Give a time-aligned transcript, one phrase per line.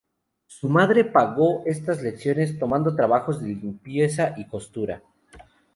[0.47, 5.03] Su madre pagó estas lecciones tomando trabajos de limpieza y costura.